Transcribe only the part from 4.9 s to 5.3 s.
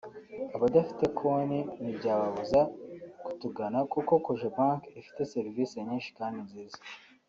ifite